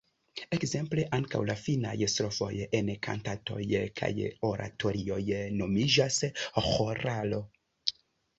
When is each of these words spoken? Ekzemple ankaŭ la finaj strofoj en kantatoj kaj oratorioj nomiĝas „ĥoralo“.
Ekzemple 0.55 1.03
ankaŭ 1.17 1.41
la 1.49 1.55
finaj 1.65 1.91
strofoj 2.13 2.47
en 2.79 2.89
kantatoj 3.09 3.59
kaj 4.01 4.09
oratorioj 4.51 5.19
nomiĝas 5.61 6.19
„ĥoralo“. 6.71 7.43